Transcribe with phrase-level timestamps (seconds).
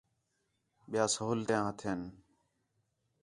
[0.91, 1.99] ٻِیا سہولتیاں ہتھین